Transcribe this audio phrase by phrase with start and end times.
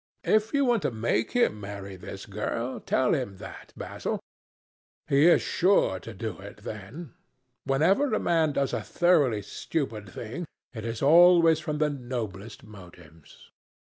[0.23, 4.19] "If you want to make him marry this girl, tell him that, Basil.
[5.07, 7.13] He is sure to do it, then.
[7.65, 13.51] Whenever a man does a thoroughly stupid thing, it is always from the noblest motives."